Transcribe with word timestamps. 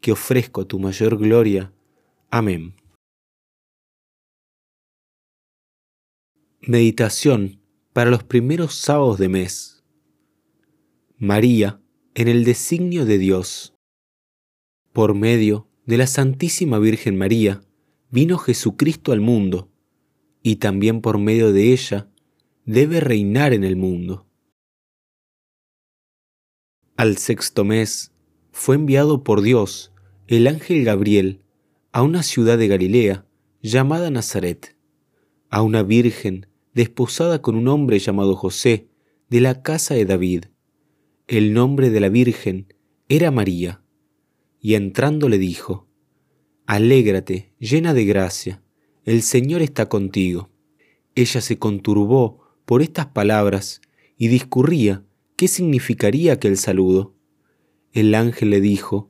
que 0.00 0.12
ofrezco 0.12 0.66
tu 0.66 0.78
mayor 0.78 1.18
gloria. 1.18 1.72
Amén. 2.30 2.74
Meditación 6.62 7.60
para 7.92 8.10
los 8.10 8.24
primeros 8.24 8.74
sábados 8.74 9.18
de 9.18 9.28
mes. 9.28 9.84
María 11.18 11.80
en 12.14 12.28
el 12.28 12.44
designio 12.44 13.04
de 13.04 13.18
Dios. 13.18 13.74
Por 14.92 15.14
medio 15.14 15.68
de 15.86 15.98
la 15.98 16.06
Santísima 16.06 16.78
Virgen 16.78 17.16
María 17.16 17.62
vino 18.10 18.38
Jesucristo 18.38 19.12
al 19.12 19.20
mundo, 19.20 19.70
y 20.42 20.56
también 20.56 21.00
por 21.00 21.18
medio 21.18 21.52
de 21.52 21.72
ella 21.72 22.08
debe 22.64 23.00
reinar 23.00 23.52
en 23.52 23.64
el 23.64 23.76
mundo. 23.76 24.26
Al 26.96 27.16
sexto 27.18 27.64
mes 27.64 28.12
fue 28.52 28.76
enviado 28.76 29.22
por 29.22 29.42
Dios 29.42 29.89
el 30.36 30.46
ángel 30.46 30.84
Gabriel 30.84 31.40
a 31.90 32.02
una 32.02 32.22
ciudad 32.22 32.56
de 32.56 32.68
Galilea 32.68 33.26
llamada 33.62 34.12
Nazaret, 34.12 34.76
a 35.48 35.60
una 35.62 35.82
virgen 35.82 36.46
desposada 36.72 37.42
con 37.42 37.56
un 37.56 37.66
hombre 37.66 37.98
llamado 37.98 38.36
José 38.36 38.86
de 39.28 39.40
la 39.40 39.62
casa 39.62 39.94
de 39.94 40.04
David. 40.04 40.44
El 41.26 41.52
nombre 41.52 41.90
de 41.90 41.98
la 41.98 42.08
virgen 42.10 42.72
era 43.08 43.32
María, 43.32 43.82
y 44.60 44.74
entrando 44.74 45.28
le 45.28 45.38
dijo, 45.38 45.88
Alégrate, 46.64 47.52
llena 47.58 47.92
de 47.92 48.04
gracia, 48.04 48.62
el 49.04 49.22
Señor 49.22 49.62
está 49.62 49.88
contigo. 49.88 50.48
Ella 51.16 51.40
se 51.40 51.58
conturbó 51.58 52.38
por 52.66 52.82
estas 52.82 53.06
palabras 53.06 53.80
y 54.16 54.28
discurría 54.28 55.02
qué 55.34 55.48
significaría 55.48 56.34
aquel 56.34 56.56
saludo. 56.56 57.16
El 57.92 58.14
ángel 58.14 58.50
le 58.50 58.60
dijo, 58.60 59.09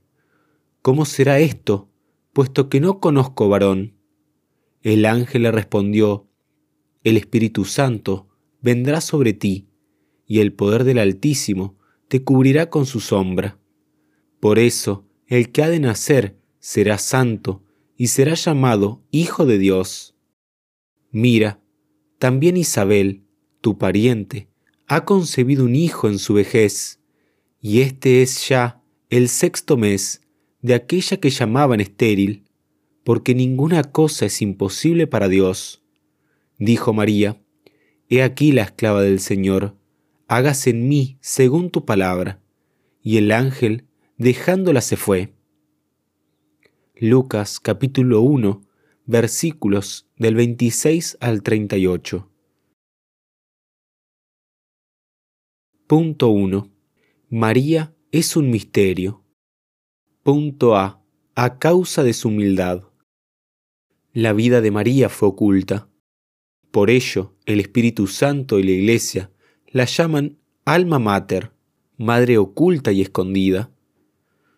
¿Cómo 0.81 1.05
será 1.05 1.39
esto, 1.39 1.91
puesto 2.33 2.67
que 2.67 2.79
no 2.79 2.99
conozco 2.99 3.47
varón? 3.47 3.93
El 4.81 5.05
ángel 5.05 5.43
le 5.43 5.51
respondió, 5.51 6.27
El 7.03 7.17
Espíritu 7.17 7.65
Santo 7.65 8.29
vendrá 8.61 8.99
sobre 8.99 9.33
ti, 9.33 9.67
y 10.25 10.39
el 10.39 10.53
poder 10.53 10.83
del 10.83 10.97
Altísimo 10.97 11.77
te 12.07 12.23
cubrirá 12.23 12.71
con 12.71 12.87
su 12.87 12.99
sombra. 12.99 13.59
Por 14.39 14.57
eso, 14.57 15.05
el 15.27 15.51
que 15.51 15.61
ha 15.61 15.69
de 15.69 15.79
nacer 15.79 16.39
será 16.57 16.97
santo, 16.97 17.63
y 17.95 18.07
será 18.07 18.33
llamado 18.33 19.03
Hijo 19.11 19.45
de 19.45 19.59
Dios. 19.59 20.15
Mira, 21.11 21.61
también 22.17 22.57
Isabel, 22.57 23.23
tu 23.61 23.77
pariente, 23.77 24.49
ha 24.87 25.05
concebido 25.05 25.63
un 25.63 25.75
hijo 25.75 26.07
en 26.07 26.17
su 26.17 26.33
vejez, 26.33 26.99
y 27.59 27.81
este 27.81 28.23
es 28.23 28.49
ya 28.49 28.81
el 29.11 29.29
sexto 29.29 29.77
mes 29.77 30.20
de 30.61 30.73
aquella 30.75 31.17
que 31.17 31.29
llamaban 31.29 31.79
estéril, 31.79 32.45
porque 33.03 33.33
ninguna 33.33 33.83
cosa 33.83 34.25
es 34.25 34.41
imposible 34.41 35.07
para 35.07 35.27
Dios. 35.27 35.83
Dijo 36.57 36.93
María, 36.93 37.41
He 38.09 38.23
aquí 38.23 38.51
la 38.51 38.63
esclava 38.63 39.01
del 39.01 39.19
Señor, 39.19 39.77
hágase 40.27 40.71
en 40.71 40.87
mí 40.87 41.17
según 41.21 41.71
tu 41.71 41.85
palabra. 41.85 42.41
Y 43.01 43.17
el 43.17 43.31
ángel, 43.31 43.87
dejándola, 44.17 44.81
se 44.81 44.97
fue. 44.97 45.33
Lucas 46.95 47.59
capítulo 47.59 48.21
1, 48.21 48.61
versículos 49.05 50.07
del 50.17 50.35
26 50.35 51.17
al 51.19 51.41
38. 51.41 52.29
Punto 55.87 56.29
1. 56.29 56.69
María 57.29 57.95
es 58.11 58.35
un 58.35 58.49
misterio. 58.49 59.20
Punto 60.23 60.75
A. 60.75 61.01
A 61.33 61.57
causa 61.57 62.03
de 62.03 62.13
su 62.13 62.27
humildad. 62.27 62.83
La 64.13 64.33
vida 64.33 64.61
de 64.61 64.69
María 64.69 65.09
fue 65.09 65.29
oculta. 65.29 65.89
Por 66.69 66.91
ello, 66.91 67.33
el 67.47 67.59
Espíritu 67.59 68.05
Santo 68.05 68.59
y 68.59 68.63
la 68.63 68.69
Iglesia 68.69 69.31
la 69.65 69.85
llaman 69.85 70.37
alma 70.63 70.99
mater, 70.99 71.53
madre 71.97 72.37
oculta 72.37 72.91
y 72.91 73.01
escondida. 73.01 73.71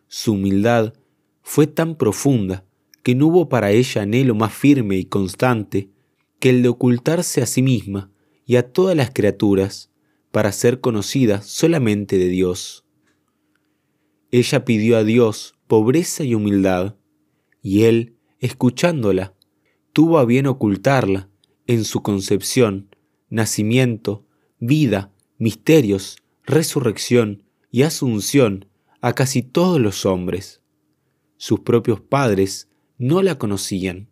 Su 0.10 0.34
humildad 0.34 0.96
fue 1.44 1.66
tan 1.66 1.96
profunda 1.96 2.66
que 3.02 3.16
no 3.16 3.28
hubo 3.28 3.48
para 3.48 3.72
ella 3.72 4.02
anhelo 4.02 4.36
más 4.36 4.54
firme 4.54 4.98
y 4.98 5.06
constante 5.06 5.92
que 6.42 6.50
el 6.50 6.62
de 6.62 6.68
ocultarse 6.68 7.42
a 7.42 7.46
sí 7.46 7.62
misma 7.62 8.12
y 8.46 8.58
a 8.58 8.70
todas 8.74 8.98
las 8.98 9.12
criaturas 9.12 9.94
para 10.30 10.52
ser 10.52 10.82
conocida 10.82 11.42
solamente 11.42 12.18
de 12.18 12.28
Dios. 12.28 12.84
Ella 14.34 14.66
pidió 14.66 14.98
a 14.98 15.04
Dios 15.04 15.53
pobreza 15.68 16.24
y 16.24 16.36
humildad, 16.36 16.96
y 17.62 17.84
Él, 17.84 18.18
escuchándola, 18.40 19.34
tuvo 19.94 20.18
a 20.18 20.26
bien 20.26 20.48
ocultarla 20.48 21.30
en 21.68 21.86
su 21.86 22.02
concepción, 22.02 22.96
nacimiento, 23.30 24.26
vida, 24.60 25.12
misterios, 25.38 26.18
resurrección 26.46 27.44
y 27.72 27.84
asunción 27.84 28.68
a 29.02 29.14
casi 29.14 29.42
todos 29.42 29.80
los 29.80 30.06
hombres. 30.06 30.62
Sus 31.38 31.62
propios 31.62 32.00
padres 32.00 32.70
no 32.98 33.22
la 33.22 33.38
conocían. 33.38 34.10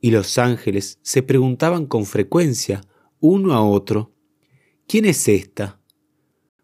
Y 0.00 0.10
los 0.10 0.38
ángeles 0.38 0.98
se 1.02 1.22
preguntaban 1.22 1.86
con 1.86 2.06
frecuencia 2.06 2.80
uno 3.20 3.52
a 3.52 3.62
otro, 3.62 4.14
¿quién 4.86 5.04
es 5.04 5.28
esta? 5.28 5.80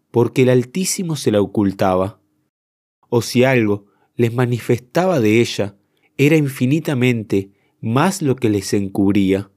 Porque 0.09 0.41
el 0.41 0.49
Altísimo 0.49 1.15
se 1.15 1.31
la 1.31 1.41
ocultaba. 1.41 2.19
O 3.09 3.21
si 3.21 3.43
algo 3.43 3.87
les 4.15 4.33
manifestaba 4.33 5.19
de 5.19 5.41
ella, 5.41 5.77
era 6.17 6.35
infinitamente 6.35 7.51
más 7.81 8.21
lo 8.21 8.35
que 8.35 8.49
les 8.49 8.73
encubría. 8.73 9.51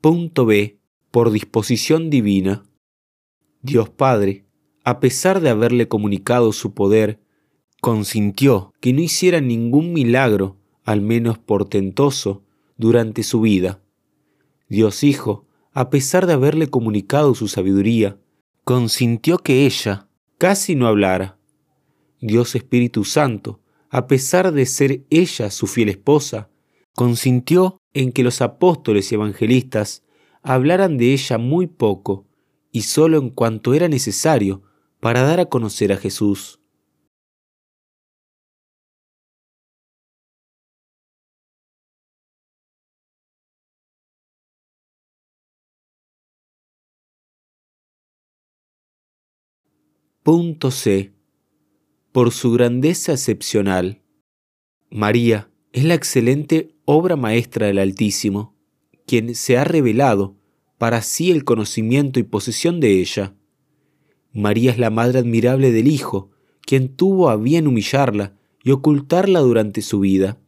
Punto 0.00 0.46
B. 0.46 0.80
Por 1.10 1.30
disposición 1.30 2.10
divina. 2.10 2.64
Dios 3.60 3.90
Padre 3.90 4.46
a 4.84 5.00
pesar 5.00 5.40
de 5.40 5.48
haberle 5.48 5.88
comunicado 5.88 6.52
su 6.52 6.74
poder, 6.74 7.20
consintió 7.80 8.72
que 8.80 8.92
no 8.92 9.00
hiciera 9.00 9.40
ningún 9.40 9.92
milagro, 9.92 10.58
al 10.84 11.00
menos 11.00 11.38
portentoso, 11.38 12.42
durante 12.76 13.22
su 13.22 13.40
vida. 13.40 13.80
Dios 14.68 15.04
Hijo, 15.04 15.46
a 15.72 15.90
pesar 15.90 16.26
de 16.26 16.32
haberle 16.32 16.68
comunicado 16.68 17.34
su 17.34 17.48
sabiduría, 17.48 18.18
consintió 18.64 19.38
que 19.38 19.66
ella 19.66 20.08
casi 20.38 20.74
no 20.74 20.86
hablara. 20.86 21.38
Dios 22.20 22.54
Espíritu 22.54 23.04
Santo, 23.04 23.60
a 23.90 24.06
pesar 24.06 24.52
de 24.52 24.66
ser 24.66 25.04
ella 25.10 25.50
su 25.50 25.66
fiel 25.66 25.88
esposa, 25.90 26.48
consintió 26.94 27.78
en 27.94 28.12
que 28.12 28.22
los 28.22 28.40
apóstoles 28.40 29.12
y 29.12 29.14
evangelistas 29.14 30.02
hablaran 30.42 30.98
de 30.98 31.12
ella 31.12 31.38
muy 31.38 31.66
poco 31.66 32.26
y 32.70 32.82
sólo 32.82 33.18
en 33.18 33.30
cuanto 33.30 33.74
era 33.74 33.88
necesario 33.88 34.62
para 34.98 35.22
dar 35.22 35.40
a 35.40 35.46
conocer 35.46 35.92
a 35.92 35.96
Jesús. 35.96 36.61
C. 50.70 51.12
Por 52.12 52.30
su 52.30 52.52
grandeza 52.52 53.12
excepcional. 53.12 54.02
María 54.88 55.50
es 55.72 55.82
la 55.82 55.94
excelente 55.94 56.76
obra 56.84 57.16
maestra 57.16 57.66
del 57.66 57.80
Altísimo, 57.80 58.54
quien 59.04 59.34
se 59.34 59.58
ha 59.58 59.64
revelado 59.64 60.36
para 60.78 61.02
sí 61.02 61.32
el 61.32 61.42
conocimiento 61.42 62.20
y 62.20 62.22
posesión 62.22 62.78
de 62.78 63.00
ella. 63.00 63.34
María 64.32 64.70
es 64.70 64.78
la 64.78 64.90
madre 64.90 65.18
admirable 65.18 65.72
del 65.72 65.88
Hijo, 65.88 66.30
quien 66.60 66.94
tuvo 66.94 67.28
a 67.28 67.36
bien 67.36 67.66
humillarla 67.66 68.36
y 68.62 68.70
ocultarla 68.70 69.40
durante 69.40 69.82
su 69.82 69.98
vida, 69.98 70.38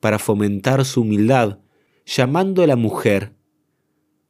para 0.00 0.18
fomentar 0.18 0.84
su 0.84 1.02
humildad, 1.02 1.60
llamando 2.04 2.64
a 2.64 2.66
la 2.66 2.74
mujer, 2.74 3.36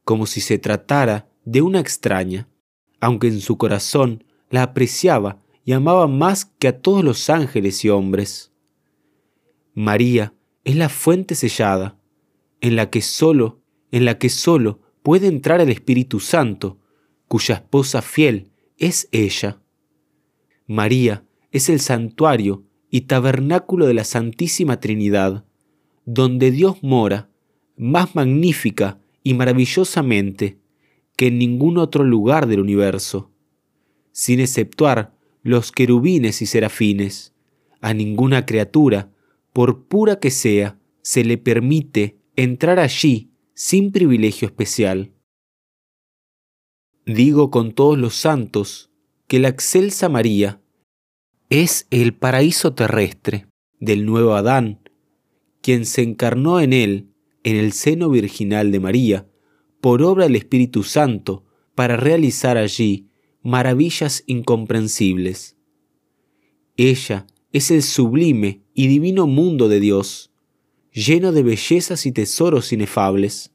como 0.05 0.27
si 0.27 0.43
se 0.43 0.59
tratara 0.59 1.31
de 1.47 1.63
una 1.63 1.81
extraña, 1.81 2.51
aunque 3.01 3.29
en 3.29 3.41
su 3.41 3.57
corazón 3.57 4.25
la 4.51 4.63
apreciaba 4.63 5.39
y 5.65 5.73
amaba 5.73 6.07
más 6.07 6.45
que 6.45 6.69
a 6.69 6.81
todos 6.81 7.05
los 7.05 7.29
ángeles 7.31 7.85
y 7.85 7.91
hombres. 7.91 8.53
María 9.75 10.35
es 10.65 10.77
la 10.77 10.89
fuente 10.89 11.35
sellada, 11.35 11.99
en 12.61 12.77
la 12.77 12.91
que 12.91 13.03
solo, 13.03 13.61
en 13.91 14.05
la 14.05 14.19
que 14.19 14.29
solo 14.29 14.81
puede 15.03 15.27
entrar 15.29 15.61
el 15.61 15.71
Espíritu 15.71 16.21
Santo, 16.21 16.79
cuya 17.29 17.57
esposa 17.57 18.03
fiel 18.03 18.51
es 18.77 19.09
ella. 19.13 19.61
María 20.67 21.25
es 21.51 21.69
el 21.69 21.81
santuario 21.81 22.65
y 22.91 23.03
tabernáculo 23.03 23.87
de 23.87 23.95
la 23.95 24.05
Santísima 24.05 24.81
Trinidad, 24.81 25.45
donde 26.05 26.51
Dios 26.51 26.83
mora 26.83 27.31
más 27.77 28.15
magnífica 28.15 28.99
y 29.23 29.35
maravillosamente 29.35 30.59
que 31.17 31.29
en 31.29 31.39
ningún 31.39 31.79
otro 31.79 32.05
lugar 32.05 32.47
del 32.47 32.61
universo, 32.61 33.31
sin 34.19 34.41
exceptuar 34.41 35.17
los 35.45 35.71
querubines 35.71 36.43
y 36.43 36.47
serafines. 36.47 37.37
A 37.81 37.95
ninguna 37.95 38.47
criatura, 38.47 39.13
por 39.53 39.87
pura 39.87 40.19
que 40.19 40.33
sea, 40.33 40.81
se 41.03 41.23
le 41.23 41.39
permite 41.39 42.19
entrar 42.35 42.81
allí 42.81 43.31
sin 43.55 43.93
privilegio 43.93 44.47
especial. 44.49 45.13
Digo 47.07 47.53
con 47.53 47.71
todos 47.71 47.97
los 47.97 48.17
santos 48.17 48.91
que 49.29 49.39
la 49.39 49.51
excelsa 49.51 50.09
María 50.09 50.61
es 51.49 51.87
el 51.93 52.13
paraíso 52.13 52.75
terrestre 52.75 53.47
del 53.79 54.05
nuevo 54.05 54.35
Adán, 54.35 54.81
quien 55.63 55.87
se 55.87 56.03
encarnó 56.03 56.59
en 56.59 56.73
él, 56.73 57.15
en 57.45 57.55
el 57.55 57.73
seno 57.73 58.11
virginal 58.11 58.73
de 58.73 58.81
María, 58.81 59.29
por 59.81 60.03
obra 60.03 60.25
del 60.25 60.35
Espíritu 60.35 60.83
Santo, 60.83 61.47
para 61.77 61.97
realizar 61.97 62.57
allí 62.57 63.09
maravillas 63.43 64.25
incomprensibles. 64.27 65.57
Ella 66.77 67.27
es 67.53 67.71
el 67.71 67.83
sublime 67.83 68.63
y 68.75 68.87
divino 68.87 69.27
mundo 69.27 69.69
de 69.69 69.81
Dios, 69.81 70.31
lleno 70.93 71.33
de 71.33 71.43
bellezas 71.43 72.07
y 72.07 72.13
tesoros 72.13 72.73
inefables. 72.73 73.53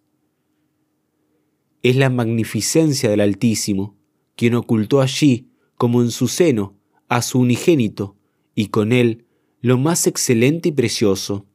Es 1.81 1.95
la 1.95 2.09
magnificencia 2.09 3.09
del 3.09 3.21
Altísimo, 3.21 3.97
quien 4.35 4.56
ocultó 4.56 5.01
allí, 5.01 5.50
como 5.77 6.01
en 6.01 6.12
su 6.12 6.27
seno, 6.27 6.80
a 7.09 7.21
su 7.21 7.39
unigénito, 7.39 8.18
y 8.56 8.68
con 8.68 8.91
él 8.91 9.25
lo 9.62 9.77
más 9.77 10.07
excelente 10.07 10.69
y 10.69 10.71
precioso. 10.71 11.45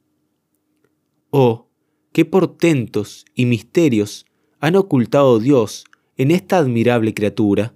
Oh, 1.29 1.69
qué 2.11 2.25
portentos 2.25 3.25
y 3.35 3.45
misterios 3.45 4.25
han 4.59 4.75
ocultado 4.75 5.39
Dios 5.39 5.85
en 6.17 6.31
esta 6.31 6.57
admirable 6.57 7.13
criatura, 7.13 7.75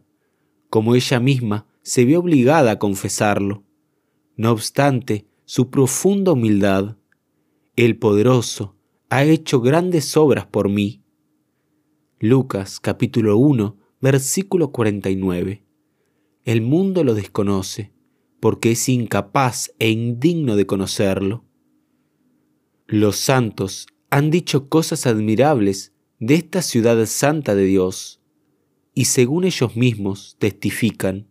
como 0.73 0.95
ella 0.95 1.19
misma 1.19 1.67
se 1.83 2.03
ve 2.03 2.17
obligada 2.17 2.71
a 2.71 2.79
confesarlo. 2.79 3.63
No 4.35 4.51
obstante 4.51 5.27
su 5.45 5.69
profunda 5.69 6.31
humildad, 6.31 6.97
el 7.75 7.99
poderoso 7.99 8.75
ha 9.11 9.23
hecho 9.23 9.61
grandes 9.61 10.17
obras 10.17 10.47
por 10.47 10.69
mí. 10.69 11.03
Lucas 12.17 12.79
capítulo 12.79 13.37
1 13.37 13.77
versículo 14.01 14.71
49. 14.71 15.63
El 16.43 16.61
mundo 16.63 17.03
lo 17.03 17.13
desconoce, 17.13 17.93
porque 18.39 18.71
es 18.71 18.89
incapaz 18.89 19.75
e 19.77 19.91
indigno 19.91 20.55
de 20.55 20.65
conocerlo. 20.65 21.45
Los 22.87 23.17
santos 23.17 23.85
han 24.09 24.31
dicho 24.31 24.69
cosas 24.69 25.05
admirables 25.05 25.93
de 26.17 26.33
esta 26.33 26.63
ciudad 26.63 27.05
santa 27.05 27.53
de 27.53 27.65
Dios, 27.65 28.22
y 28.93 29.05
según 29.05 29.43
ellos 29.43 29.75
mismos 29.75 30.35
testifican, 30.39 31.27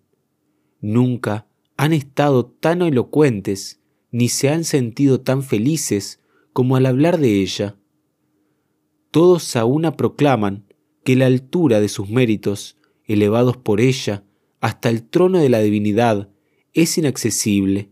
nunca 0.81 1.47
han 1.77 1.93
estado 1.93 2.47
tan 2.47 2.83
elocuentes 2.83 3.81
ni 4.11 4.29
se 4.29 4.51
han 4.51 4.65
sentido 4.65 5.21
tan 5.21 5.43
felices 5.43 6.21
como 6.53 6.77
al 6.77 6.87
hablar 6.87 7.19
de 7.19 7.41
ella. 7.41 7.77
Todos 9.11 9.57
a 9.57 9.65
una 9.65 9.97
proclaman 9.97 10.67
que 11.05 11.17
la 11.17 11.27
altura 11.27 11.81
de 11.81 11.89
sus 11.89 12.09
méritos, 12.09 12.77
elevados 13.05 13.57
por 13.57 13.81
ella 13.81 14.25
hasta 14.61 14.91
el 14.91 15.03
trono 15.03 15.39
de 15.39 15.49
la 15.49 15.61
divinidad, 15.61 16.31
es 16.73 16.97
inaccesible. 16.99 17.91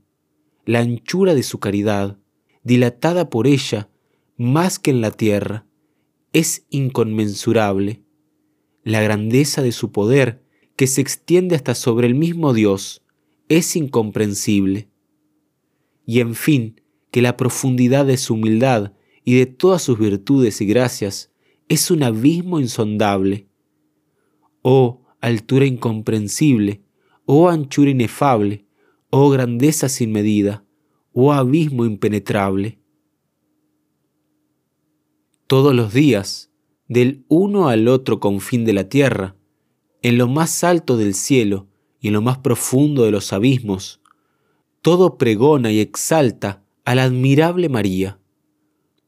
La 0.65 0.81
anchura 0.81 1.35
de 1.35 1.43
su 1.43 1.59
caridad, 1.59 2.19
dilatada 2.63 3.29
por 3.29 3.47
ella 3.47 3.89
más 4.37 4.79
que 4.79 4.91
en 4.91 5.01
la 5.01 5.11
tierra, 5.11 5.67
es 6.33 6.65
inconmensurable. 6.71 8.03
La 8.83 9.03
grandeza 9.03 9.63
de 9.63 9.73
su 9.73 9.93
poder, 9.93 10.43
que 10.77 10.87
se 10.87 11.01
extiende 11.01 11.57
hasta 11.57 11.75
sobre 11.75 12.07
el 12.07 12.15
mismo 12.15 12.55
Dios, 12.55 13.03
es 13.49 13.77
incomprensible. 13.77 14.89
Y 16.07 16.21
en 16.21 16.35
fin, 16.35 16.81
que 17.11 17.23
la 17.23 17.37
profundidad 17.37 18.07
de 18.07 18.17
su 18.17 18.35
humildad 18.35 18.93
y 19.25 19.37
de 19.37 19.47
todas 19.47 19.83
sus 19.83 19.99
virtudes 19.99 20.61
y 20.61 20.67
gracias 20.67 21.31
es 21.69 21.91
un 21.91 22.03
abismo 22.03 22.59
insondable. 22.59 23.49
Oh 24.63 25.03
altura 25.21 25.67
incomprensible, 25.67 26.83
oh 27.27 27.49
anchura 27.49 27.91
inefable, 27.91 28.67
oh 29.11 29.31
grandeza 29.31 29.89
sin 29.89 30.13
medida, 30.13 30.65
oh 31.13 31.33
abismo 31.33 31.85
impenetrable. 31.85 32.79
Todos 35.47 35.75
los 35.75 35.93
días, 35.93 36.50
del 36.91 37.25
uno 37.29 37.69
al 37.69 37.87
otro 37.87 38.19
confín 38.19 38.65
de 38.65 38.73
la 38.73 38.89
tierra, 38.89 39.37
en 40.03 40.19
lo 40.19 40.27
más 40.27 40.65
alto 40.65 40.97
del 40.97 41.15
cielo 41.15 41.69
y 42.01 42.09
en 42.09 42.15
lo 42.15 42.21
más 42.21 42.39
profundo 42.39 43.05
de 43.05 43.13
los 43.13 43.33
abismos, 43.33 44.01
todo 44.83 45.17
pregona 45.17 45.71
y 45.71 45.79
exalta 45.79 46.65
a 46.85 46.97
la 46.97 47.05
admirable 47.05 47.69
María. 47.69 48.19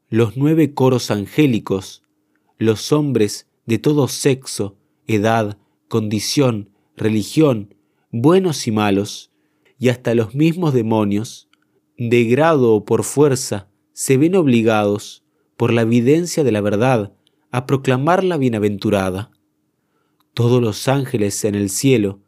Los 0.07 0.37
nueve 0.37 0.73
coros 0.73 1.11
angélicos, 1.11 2.03
los 2.57 2.93
hombres 2.93 3.49
de 3.65 3.79
todo 3.79 4.07
sexo, 4.07 4.77
edad, 5.05 5.57
condición, 5.89 6.69
religión, 6.95 7.75
buenos 8.11 8.65
y 8.65 8.71
malos, 8.71 9.29
y 9.77 9.89
hasta 9.89 10.15
los 10.15 10.35
mismos 10.35 10.73
demonios, 10.73 11.49
de 11.97 12.23
grado 12.23 12.75
o 12.75 12.85
por 12.85 13.03
fuerza, 13.03 13.67
se 13.91 14.15
ven 14.15 14.35
obligados, 14.35 15.25
por 15.57 15.73
la 15.73 15.81
evidencia 15.81 16.45
de 16.45 16.53
la 16.53 16.61
verdad, 16.61 17.11
a 17.53 17.67
proclamarla 17.67 18.37
bienaventurada. 18.37 19.29
Todos 20.33 20.59
los 20.59 20.87
ángeles 20.87 21.45
en 21.45 21.53
el 21.53 21.69
cielo, 21.69 22.19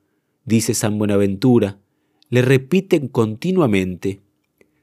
dice 0.45 0.75
San 0.75 0.99
Buenaventura, 0.99 1.81
le 2.29 2.43
repiten 2.43 3.07
continuamente, 3.07 4.21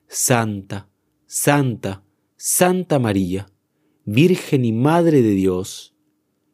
Santa, 0.09 0.89
Santa, 1.27 2.03
Santa 2.37 2.99
María, 2.99 3.53
Virgen 4.05 4.65
y 4.65 4.73
Madre 4.73 5.23
de 5.23 5.31
Dios, 5.31 5.95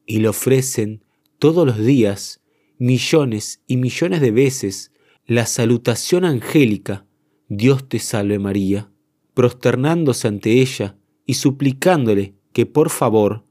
y 0.04 0.18
le 0.18 0.28
ofrecen 0.28 1.02
todos 1.38 1.66
los 1.66 1.78
días, 1.78 2.42
millones 2.76 3.62
y 3.66 3.78
millones 3.78 4.21
de 4.21 4.33
veces, 4.33 4.92
la 5.25 5.47
salutación 5.47 6.26
angélica, 6.26 7.07
Dios 7.49 7.88
te 7.88 8.00
salve 8.00 8.38
María, 8.38 8.92
prosternándose 9.33 10.28
ante 10.28 10.61
ella 10.61 10.99
y 11.25 11.35
suplicándole 11.35 12.35
que 12.52 12.66
por 12.66 12.90
favor 12.90 13.48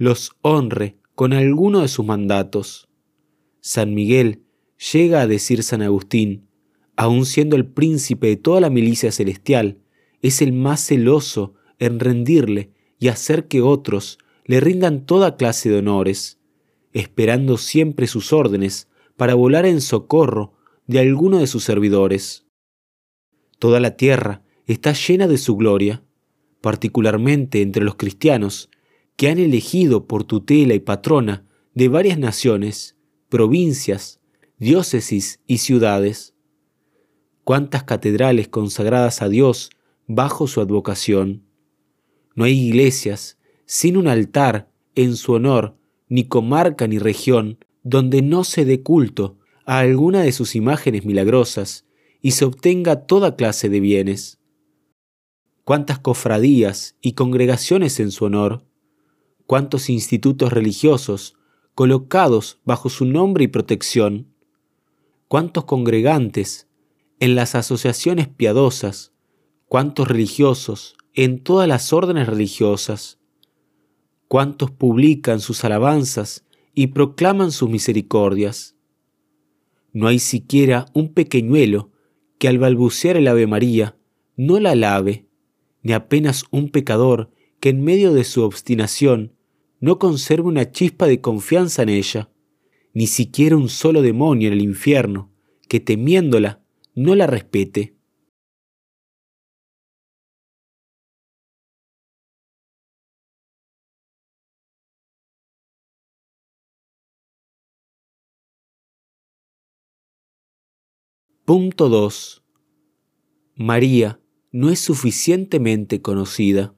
los 0.00 0.32
honre 0.40 0.96
con 1.14 1.32
alguno 1.32 1.82
de 1.82 1.88
sus 1.88 2.04
mandatos. 2.04 2.88
San 3.60 3.94
Miguel 3.94 4.42
llega 4.92 5.20
a 5.20 5.26
decir 5.26 5.62
San 5.62 5.82
Agustín, 5.82 6.48
aun 6.96 7.26
siendo 7.26 7.54
el 7.54 7.66
príncipe 7.66 8.28
de 8.28 8.36
toda 8.36 8.60
la 8.60 8.70
milicia 8.70 9.12
celestial, 9.12 9.78
es 10.22 10.42
el 10.42 10.52
más 10.52 10.80
celoso 10.84 11.54
en 11.78 12.00
rendirle 12.00 12.72
y 12.98 13.08
hacer 13.08 13.46
que 13.46 13.60
otros 13.60 14.18
le 14.44 14.58
rindan 14.60 15.06
toda 15.06 15.36
clase 15.36 15.68
de 15.68 15.78
honores 15.78 16.40
esperando 16.92 17.56
siempre 17.56 18.06
sus 18.06 18.32
órdenes 18.32 18.88
para 19.16 19.34
volar 19.34 19.66
en 19.66 19.80
socorro 19.80 20.54
de 20.86 20.98
alguno 20.98 21.38
de 21.38 21.46
sus 21.46 21.64
servidores. 21.64 22.46
Toda 23.58 23.80
la 23.80 23.96
tierra 23.96 24.42
está 24.66 24.92
llena 24.92 25.28
de 25.28 25.38
su 25.38 25.56
gloria, 25.56 26.02
particularmente 26.60 27.62
entre 27.62 27.84
los 27.84 27.96
cristianos, 27.96 28.69
que 29.20 29.28
han 29.28 29.38
elegido 29.38 30.06
por 30.06 30.24
tutela 30.24 30.72
y 30.72 30.80
patrona 30.80 31.44
de 31.74 31.88
varias 31.88 32.18
naciones, 32.18 32.96
provincias, 33.28 34.18
diócesis 34.56 35.40
y 35.46 35.58
ciudades. 35.58 36.34
Cuántas 37.44 37.84
catedrales 37.84 38.48
consagradas 38.48 39.20
a 39.20 39.28
Dios 39.28 39.68
bajo 40.06 40.46
su 40.46 40.62
advocación. 40.62 41.44
No 42.34 42.44
hay 42.44 42.58
iglesias 42.58 43.36
sin 43.66 43.98
un 43.98 44.08
altar 44.08 44.70
en 44.94 45.14
su 45.16 45.32
honor, 45.32 45.76
ni 46.08 46.24
comarca 46.24 46.86
ni 46.88 46.98
región 46.98 47.58
donde 47.82 48.22
no 48.22 48.42
se 48.42 48.64
dé 48.64 48.82
culto 48.82 49.36
a 49.66 49.80
alguna 49.80 50.22
de 50.22 50.32
sus 50.32 50.56
imágenes 50.56 51.04
milagrosas 51.04 51.84
y 52.22 52.30
se 52.30 52.46
obtenga 52.46 53.04
toda 53.04 53.36
clase 53.36 53.68
de 53.68 53.80
bienes. 53.80 54.38
Cuántas 55.64 55.98
cofradías 55.98 56.96
y 57.02 57.12
congregaciones 57.12 58.00
en 58.00 58.12
su 58.12 58.24
honor, 58.24 58.64
cuántos 59.50 59.90
institutos 59.90 60.52
religiosos 60.52 61.34
colocados 61.74 62.60
bajo 62.64 62.88
su 62.88 63.04
nombre 63.04 63.42
y 63.42 63.48
protección, 63.48 64.28
cuántos 65.26 65.64
congregantes 65.64 66.68
en 67.18 67.34
las 67.34 67.56
asociaciones 67.56 68.28
piadosas, 68.28 69.12
cuántos 69.66 70.06
religiosos 70.06 70.94
en 71.14 71.42
todas 71.42 71.66
las 71.66 71.92
órdenes 71.92 72.28
religiosas, 72.28 73.18
cuántos 74.28 74.70
publican 74.70 75.40
sus 75.40 75.64
alabanzas 75.64 76.46
y 76.72 76.86
proclaman 76.86 77.50
sus 77.50 77.68
misericordias. 77.68 78.76
No 79.92 80.06
hay 80.06 80.20
siquiera 80.20 80.86
un 80.94 81.12
pequeñuelo 81.12 81.90
que 82.38 82.46
al 82.46 82.58
balbucear 82.58 83.16
el 83.16 83.26
Ave 83.26 83.48
María 83.48 83.98
no 84.36 84.60
la 84.60 84.70
alabe, 84.70 85.26
ni 85.82 85.92
apenas 85.92 86.44
un 86.52 86.68
pecador 86.68 87.32
que 87.58 87.70
en 87.70 87.82
medio 87.82 88.12
de 88.12 88.22
su 88.22 88.44
obstinación 88.44 89.32
no 89.80 89.98
conserve 89.98 90.46
una 90.46 90.70
chispa 90.70 91.06
de 91.06 91.20
confianza 91.20 91.82
en 91.82 91.88
ella, 91.88 92.30
ni 92.92 93.06
siquiera 93.06 93.56
un 93.56 93.68
solo 93.68 94.02
demonio 94.02 94.48
en 94.48 94.54
el 94.54 94.60
infierno 94.60 95.32
que 95.68 95.80
temiéndola 95.80 96.62
no 96.94 97.14
la 97.14 97.26
respete. 97.26 97.96
Punto 111.44 111.88
2. 111.88 112.44
María 113.56 114.20
no 114.52 114.70
es 114.70 114.78
suficientemente 114.78 116.00
conocida. 116.00 116.76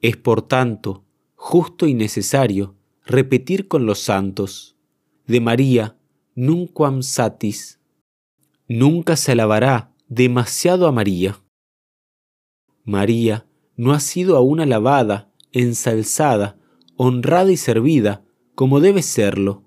Es 0.00 0.16
por 0.16 0.42
tanto 0.42 1.04
justo 1.34 1.86
y 1.86 1.94
necesario 1.94 2.74
repetir 3.04 3.68
con 3.68 3.86
los 3.86 4.00
santos, 4.00 4.76
de 5.26 5.40
María 5.40 5.96
nunquam 6.34 7.02
satis, 7.02 7.80
nunca 8.68 9.16
se 9.16 9.32
alabará 9.32 9.94
demasiado 10.08 10.86
a 10.86 10.92
María. 10.92 11.40
María 12.84 13.46
no 13.76 13.92
ha 13.92 14.00
sido 14.00 14.36
aún 14.36 14.60
alabada, 14.60 15.32
ensalzada, 15.52 16.58
honrada 16.96 17.50
y 17.50 17.56
servida 17.56 18.24
como 18.54 18.80
debe 18.80 19.02
serlo 19.02 19.66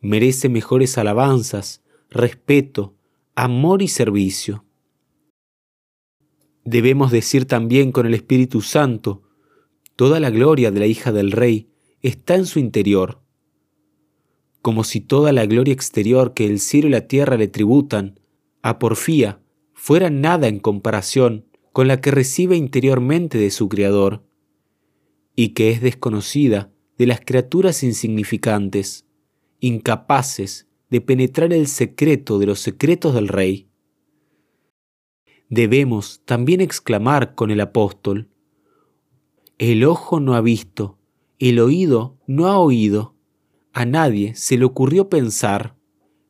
merece 0.00 0.48
mejores 0.48 0.98
alabanzas, 0.98 1.82
respeto, 2.10 2.96
amor 3.34 3.82
y 3.82 3.88
servicio. 3.88 4.64
Debemos 6.70 7.10
decir 7.10 7.46
también 7.46 7.92
con 7.92 8.04
el 8.04 8.12
Espíritu 8.12 8.60
Santo, 8.60 9.22
toda 9.96 10.20
la 10.20 10.28
gloria 10.28 10.70
de 10.70 10.80
la 10.80 10.86
hija 10.86 11.12
del 11.12 11.32
Rey 11.32 11.70
está 12.02 12.34
en 12.34 12.44
su 12.44 12.58
interior, 12.58 13.22
como 14.60 14.84
si 14.84 15.00
toda 15.00 15.32
la 15.32 15.46
gloria 15.46 15.72
exterior 15.72 16.34
que 16.34 16.44
el 16.44 16.60
cielo 16.60 16.88
y 16.88 16.90
la 16.90 17.08
tierra 17.08 17.38
le 17.38 17.48
tributan 17.48 18.20
a 18.60 18.78
porfía 18.78 19.40
fuera 19.72 20.10
nada 20.10 20.46
en 20.46 20.58
comparación 20.58 21.46
con 21.72 21.88
la 21.88 22.02
que 22.02 22.10
recibe 22.10 22.54
interiormente 22.54 23.38
de 23.38 23.50
su 23.50 23.70
Creador, 23.70 24.26
y 25.34 25.54
que 25.54 25.70
es 25.70 25.80
desconocida 25.80 26.70
de 26.98 27.06
las 27.06 27.22
criaturas 27.22 27.82
insignificantes 27.82 29.06
incapaces 29.58 30.68
de 30.90 31.00
penetrar 31.00 31.54
el 31.54 31.66
secreto 31.66 32.38
de 32.38 32.44
los 32.44 32.60
secretos 32.60 33.14
del 33.14 33.28
Rey. 33.28 33.67
Debemos 35.48 36.22
también 36.24 36.60
exclamar 36.60 37.34
con 37.34 37.50
el 37.50 37.60
apóstol, 37.60 38.28
el 39.58 39.84
ojo 39.84 40.20
no 40.20 40.34
ha 40.34 40.40
visto, 40.40 40.98
el 41.38 41.58
oído 41.58 42.16
no 42.26 42.46
ha 42.46 42.58
oído, 42.58 43.16
a 43.72 43.84
nadie 43.84 44.34
se 44.34 44.56
le 44.56 44.64
ocurrió 44.64 45.08
pensar 45.08 45.76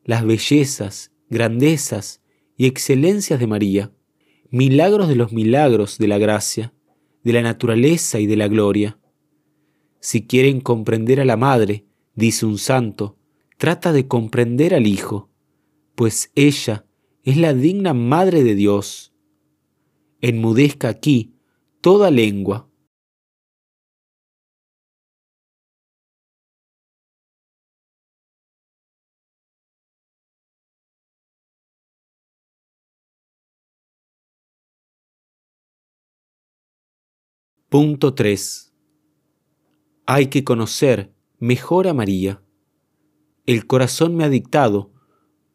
las 0.05 0.25
bellezas, 0.25 1.13
grandezas 1.29 2.23
y 2.57 2.67
excelencias 2.67 3.39
de 3.39 3.47
María, 3.47 3.93
milagros 4.51 5.09
de 5.09 5.17
los 5.17 5.33
milagros 5.33 5.99
de 5.99 6.09
la 6.09 6.17
gracia, 6.17 6.73
de 7.23 7.33
la 7.35 7.43
naturaleza 7.43 8.21
y 8.21 8.27
de 8.27 8.37
la 8.37 8.49
gloria. 8.49 8.99
Si 10.01 10.27
quieren 10.27 10.61
comprender 10.61 11.21
a 11.21 11.25
la 11.27 11.37
Madre, 11.37 11.85
dice 12.15 12.47
un 12.47 12.57
santo, 12.57 13.19
trata 13.59 13.93
de 13.93 14.09
comprender 14.09 14.75
al 14.75 14.87
Hijo, 14.87 15.29
pues 15.95 16.31
ella 16.35 16.87
es 17.25 17.37
la 17.37 17.53
digna 17.53 17.93
Madre 17.93 18.43
de 18.43 18.55
Dios. 18.55 19.08
Enmudezca 20.21 20.89
aquí 20.89 21.35
toda 21.81 22.11
lengua. 22.11 22.69
Punto 37.69 38.15
3. 38.15 38.73
Hay 40.07 40.29
que 40.29 40.43
conocer 40.43 41.13
mejor 41.39 41.87
a 41.87 41.95
María 41.95 42.43
el 43.49 43.67
corazón 43.67 44.15
me 44.15 44.25
ha 44.25 44.29
dictado 44.29 44.93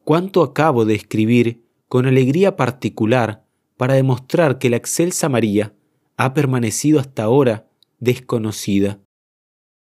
cuánto 0.03 0.41
acabo 0.41 0.83
de 0.83 0.95
escribir 0.95 1.63
con 1.87 2.07
alegría 2.07 2.55
particular 2.55 3.42
para 3.83 3.95
demostrar 3.95 4.59
que 4.59 4.69
la 4.69 4.77
excelsa 4.77 5.27
María 5.27 5.75
ha 6.15 6.33
permanecido 6.33 7.01
hasta 7.01 7.23
ahora 7.23 7.69
desconocida 7.99 9.01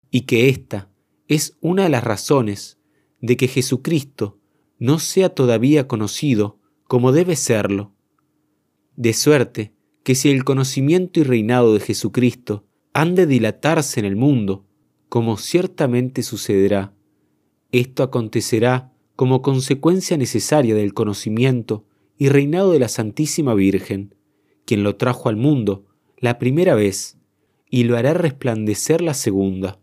y 0.09 0.21
que 0.21 0.49
esta 0.49 0.89
es 1.27 1.55
una 1.61 1.83
de 1.83 1.89
las 1.89 2.03
razones 2.03 2.79
de 3.19 3.37
que 3.37 3.47
Jesucristo 3.47 4.39
no 4.79 4.97
sea 4.97 5.29
todavía 5.29 5.87
conocido 5.87 6.57
como 6.87 7.11
debe 7.11 7.35
serlo. 7.35 7.93
De 8.95 9.13
suerte 9.13 9.75
que 10.01 10.15
si 10.15 10.31
el 10.31 10.45
conocimiento 10.45 11.19
y 11.19 11.23
reinado 11.23 11.75
de 11.75 11.81
Jesucristo 11.81 12.65
han 12.93 13.13
de 13.13 13.27
dilatarse 13.27 13.99
en 13.99 14.07
el 14.07 14.15
mundo, 14.15 14.65
como 15.09 15.37
ciertamente 15.37 16.23
sucederá, 16.23 16.95
esto 17.71 18.01
acontecerá 18.01 18.95
como 19.15 19.43
consecuencia 19.43 20.17
necesaria 20.17 20.73
del 20.73 20.95
conocimiento 20.95 21.85
y 22.21 22.29
reinado 22.29 22.71
de 22.71 22.77
la 22.77 22.87
Santísima 22.87 23.55
Virgen, 23.55 24.13
quien 24.65 24.83
lo 24.83 24.95
trajo 24.95 25.27
al 25.27 25.37
mundo 25.37 25.87
la 26.17 26.37
primera 26.37 26.75
vez 26.75 27.17
y 27.67 27.85
lo 27.85 27.97
hará 27.97 28.13
resplandecer 28.13 29.01
la 29.01 29.15
segunda. 29.15 29.79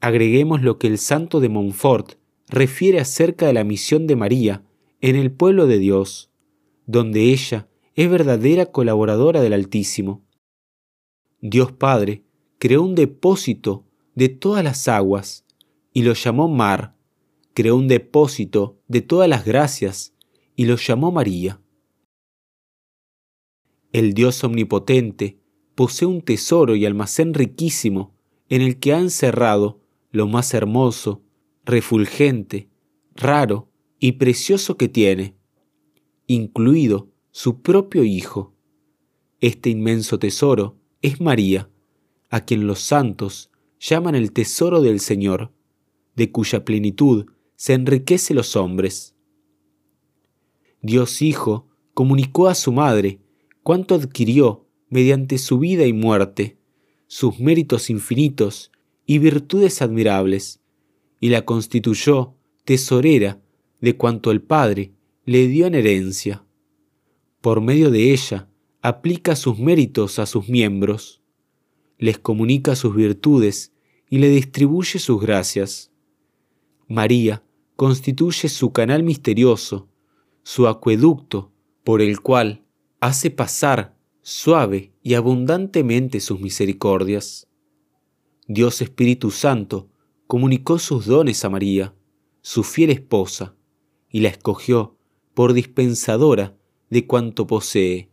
Agreguemos 0.00 0.62
lo 0.62 0.80
que 0.80 0.88
el 0.88 0.98
santo 0.98 1.38
de 1.38 1.48
Montfort 1.48 2.14
refiere 2.48 2.98
acerca 2.98 3.46
de 3.46 3.52
la 3.52 3.62
misión 3.62 4.08
de 4.08 4.16
María 4.16 4.64
en 5.00 5.14
el 5.14 5.30
pueblo 5.30 5.68
de 5.68 5.78
Dios, 5.78 6.32
donde 6.86 7.32
ella 7.32 7.68
es 7.94 8.10
verdadera 8.10 8.66
colaboradora 8.72 9.40
del 9.40 9.52
Altísimo. 9.52 10.24
Dios 11.40 11.70
Padre 11.70 12.24
creó 12.58 12.82
un 12.82 12.96
depósito 12.96 13.86
de 14.16 14.28
todas 14.28 14.64
las 14.64 14.88
aguas 14.88 15.46
y 15.92 16.02
lo 16.02 16.14
llamó 16.14 16.48
mar, 16.48 16.96
creó 17.54 17.76
un 17.76 17.86
depósito 17.86 18.80
de 18.88 19.02
todas 19.02 19.28
las 19.28 19.44
gracias 19.44 20.15
y 20.56 20.64
lo 20.64 20.76
llamó 20.76 21.12
María. 21.12 21.60
El 23.92 24.14
Dios 24.14 24.42
omnipotente 24.42 25.38
posee 25.74 26.06
un 26.06 26.22
tesoro 26.22 26.74
y 26.74 26.84
almacén 26.86 27.34
riquísimo 27.34 28.14
en 28.48 28.62
el 28.62 28.78
que 28.78 28.94
ha 28.94 28.98
encerrado 28.98 29.80
lo 30.10 30.26
más 30.26 30.54
hermoso, 30.54 31.22
refulgente, 31.64 32.68
raro 33.14 33.70
y 34.00 34.12
precioso 34.12 34.76
que 34.76 34.88
tiene, 34.88 35.36
incluido 36.26 37.10
su 37.30 37.60
propio 37.62 38.04
Hijo. 38.04 38.54
Este 39.40 39.70
inmenso 39.70 40.18
tesoro 40.18 40.78
es 41.02 41.20
María, 41.20 41.70
a 42.30 42.40
quien 42.40 42.66
los 42.66 42.80
santos 42.80 43.50
llaman 43.78 44.14
el 44.14 44.32
tesoro 44.32 44.80
del 44.80 45.00
Señor 45.00 45.52
de 46.16 46.32
cuya 46.32 46.64
plenitud 46.64 47.26
se 47.56 47.74
enriquece 47.74 48.34
los 48.34 48.56
hombres. 48.56 49.15
Dios 50.86 51.20
Hijo 51.20 51.66
comunicó 51.94 52.48
a 52.48 52.54
su 52.54 52.70
madre 52.70 53.18
cuánto 53.64 53.96
adquirió 53.96 54.66
mediante 54.88 55.36
su 55.36 55.58
vida 55.58 55.84
y 55.84 55.92
muerte, 55.92 56.58
sus 57.08 57.40
méritos 57.40 57.90
infinitos 57.90 58.70
y 59.04 59.18
virtudes 59.18 59.82
admirables, 59.82 60.60
y 61.18 61.30
la 61.30 61.44
constituyó 61.44 62.34
tesorera 62.64 63.42
de 63.80 63.96
cuanto 63.96 64.30
el 64.30 64.40
Padre 64.42 64.92
le 65.24 65.48
dio 65.48 65.66
en 65.66 65.74
herencia. 65.74 66.44
Por 67.40 67.60
medio 67.60 67.90
de 67.90 68.12
ella 68.12 68.48
aplica 68.80 69.34
sus 69.34 69.58
méritos 69.58 70.20
a 70.20 70.26
sus 70.26 70.48
miembros, 70.48 71.20
les 71.98 72.16
comunica 72.18 72.76
sus 72.76 72.94
virtudes 72.94 73.72
y 74.08 74.18
le 74.18 74.28
distribuye 74.28 75.00
sus 75.00 75.20
gracias. 75.20 75.90
María 76.86 77.42
constituye 77.74 78.48
su 78.48 78.72
canal 78.72 79.02
misterioso, 79.02 79.88
su 80.46 80.68
acueducto, 80.68 81.50
por 81.82 82.00
el 82.00 82.20
cual 82.20 82.64
hace 83.00 83.32
pasar 83.32 83.98
suave 84.22 84.92
y 85.02 85.14
abundantemente 85.14 86.20
sus 86.20 86.38
misericordias. 86.38 87.48
Dios 88.46 88.80
Espíritu 88.80 89.32
Santo 89.32 89.90
comunicó 90.28 90.78
sus 90.78 91.06
dones 91.06 91.44
a 91.44 91.50
María, 91.50 91.96
su 92.42 92.62
fiel 92.62 92.90
esposa, 92.90 93.56
y 94.08 94.20
la 94.20 94.28
escogió 94.28 94.96
por 95.34 95.52
dispensadora 95.52 96.56
de 96.90 97.08
cuanto 97.08 97.48
posee. 97.48 98.08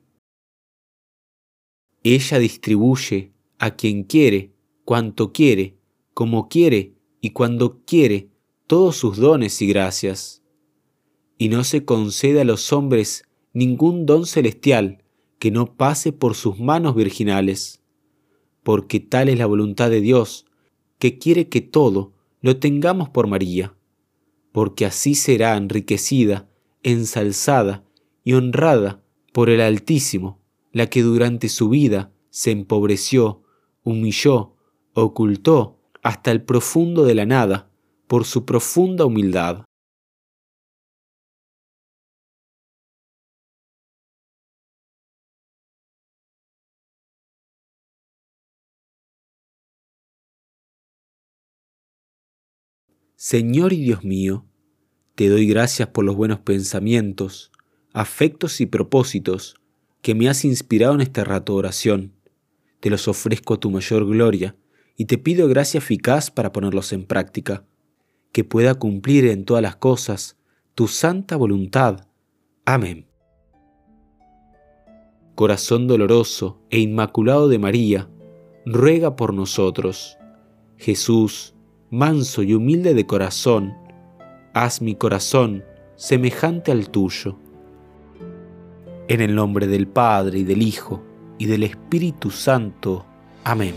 Ella 2.01 2.39
distribuye 2.39 3.31
a 3.59 3.75
quien 3.75 4.05
quiere, 4.05 4.55
cuanto 4.85 5.33
quiere, 5.33 5.77
como 6.15 6.49
quiere 6.49 6.95
y 7.21 7.29
cuando 7.29 7.83
quiere 7.85 8.31
todos 8.65 8.95
sus 8.97 9.17
dones 9.17 9.61
y 9.61 9.67
gracias. 9.67 10.42
Y 11.37 11.49
no 11.49 11.63
se 11.63 11.85
concede 11.85 12.41
a 12.41 12.45
los 12.45 12.71
hombres 12.73 13.25
ningún 13.53 14.05
don 14.05 14.25
celestial 14.25 15.03
que 15.39 15.51
no 15.51 15.75
pase 15.75 16.11
por 16.11 16.35
sus 16.35 16.59
manos 16.59 16.95
virginales, 16.95 17.81
porque 18.63 18.99
tal 18.99 19.29
es 19.29 19.37
la 19.37 19.45
voluntad 19.45 19.89
de 19.89 20.01
Dios, 20.01 20.45
que 20.99 21.17
quiere 21.17 21.49
que 21.49 21.61
todo 21.61 22.13
lo 22.41 22.57
tengamos 22.57 23.09
por 23.09 23.27
María, 23.27 23.75
porque 24.51 24.85
así 24.85 25.15
será 25.15 25.57
enriquecida, 25.57 26.49
ensalzada 26.81 27.83
y 28.23 28.33
honrada 28.33 29.03
por 29.33 29.49
el 29.49 29.61
Altísimo, 29.61 30.39
la 30.71 30.87
que 30.89 31.01
durante 31.01 31.49
su 31.49 31.69
vida 31.69 32.13
se 32.29 32.51
empobreció, 32.51 33.43
humilló, 33.83 34.55
ocultó 34.93 35.79
hasta 36.03 36.31
el 36.31 36.43
profundo 36.43 37.03
de 37.03 37.15
la 37.15 37.25
nada 37.25 37.69
por 38.07 38.25
su 38.25 38.45
profunda 38.45 39.05
humildad. 39.05 39.65
Señor 53.15 53.73
y 53.73 53.81
Dios 53.81 54.03
mío, 54.03 54.45
te 55.15 55.29
doy 55.29 55.47
gracias 55.47 55.89
por 55.89 56.03
los 56.03 56.15
buenos 56.15 56.39
pensamientos, 56.39 57.51
afectos 57.93 58.59
y 58.61 58.65
propósitos 58.65 59.55
que 60.01 60.15
me 60.15 60.27
has 60.27 60.43
inspirado 60.43 60.95
en 60.95 61.01
este 61.01 61.23
rato 61.23 61.53
de 61.53 61.59
oración. 61.59 62.13
Te 62.79 62.89
los 62.89 63.07
ofrezco 63.07 63.53
a 63.53 63.59
tu 63.59 63.69
mayor 63.69 64.05
gloria 64.05 64.55
y 64.97 65.05
te 65.05 65.17
pido 65.17 65.47
gracia 65.47 65.77
eficaz 65.77 66.31
para 66.31 66.51
ponerlos 66.51 66.91
en 66.93 67.05
práctica, 67.05 67.65
que 68.31 68.43
pueda 68.43 68.75
cumplir 68.75 69.27
en 69.27 69.45
todas 69.45 69.61
las 69.61 69.75
cosas 69.75 70.37
tu 70.75 70.87
santa 70.87 71.35
voluntad. 71.35 72.07
Amén. 72.65 73.07
Corazón 75.35 75.87
doloroso 75.87 76.59
e 76.69 76.79
inmaculado 76.79 77.47
de 77.47 77.59
María, 77.59 78.09
ruega 78.65 79.15
por 79.15 79.33
nosotros. 79.33 80.17
Jesús, 80.77 81.52
manso 81.93 82.41
y 82.41 82.55
humilde 82.55 82.95
de 82.95 83.05
corazón, 83.05 83.75
haz 84.55 84.81
mi 84.81 84.95
corazón 84.95 85.63
semejante 85.95 86.71
al 86.71 86.89
tuyo. 86.89 87.37
En 89.07 89.21
el 89.21 89.35
nombre 89.35 89.67
del 89.67 89.87
Padre 89.87 90.39
y 90.39 90.43
del 90.43 90.63
Hijo 90.63 91.03
y 91.37 91.45
del 91.45 91.61
Espíritu 91.61 92.31
Santo. 92.31 93.05
Amén. 93.43 93.75